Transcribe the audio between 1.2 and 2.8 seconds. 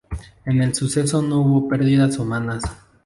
no hubo perdidas humanas.